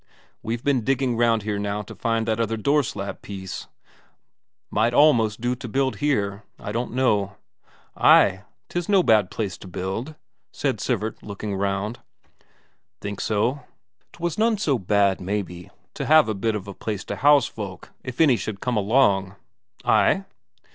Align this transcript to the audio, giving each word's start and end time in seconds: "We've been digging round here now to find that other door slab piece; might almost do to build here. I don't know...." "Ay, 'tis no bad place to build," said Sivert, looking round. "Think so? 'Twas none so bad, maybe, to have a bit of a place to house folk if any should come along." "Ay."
"We've 0.41 0.63
been 0.63 0.83
digging 0.83 1.15
round 1.15 1.43
here 1.43 1.59
now 1.59 1.83
to 1.83 1.93
find 1.93 2.27
that 2.27 2.39
other 2.39 2.57
door 2.57 2.81
slab 2.81 3.21
piece; 3.21 3.67
might 4.71 4.95
almost 4.95 5.39
do 5.41 5.55
to 5.55 5.67
build 5.67 5.97
here. 5.97 6.41
I 6.57 6.71
don't 6.71 6.93
know...." 6.93 7.35
"Ay, 7.95 8.41
'tis 8.67 8.89
no 8.89 9.03
bad 9.03 9.29
place 9.29 9.59
to 9.59 9.67
build," 9.67 10.15
said 10.51 10.79
Sivert, 10.81 11.21
looking 11.21 11.53
round. 11.55 11.99
"Think 12.99 13.21
so? 13.21 13.61
'Twas 14.13 14.39
none 14.39 14.57
so 14.57 14.79
bad, 14.79 15.21
maybe, 15.21 15.69
to 15.93 16.07
have 16.07 16.27
a 16.27 16.33
bit 16.33 16.55
of 16.55 16.67
a 16.67 16.73
place 16.73 17.03
to 17.03 17.17
house 17.17 17.45
folk 17.45 17.91
if 18.03 18.19
any 18.19 18.37
should 18.37 18.59
come 18.59 18.77
along." 18.77 19.35
"Ay." 19.85 20.25